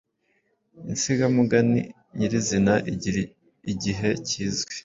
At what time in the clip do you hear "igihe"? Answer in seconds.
3.71-4.09